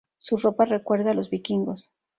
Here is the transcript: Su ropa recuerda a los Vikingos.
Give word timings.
Su 0.17 0.37
ropa 0.37 0.65
recuerda 0.65 1.11
a 1.11 1.13
los 1.13 1.29
Vikingos. 1.29 1.91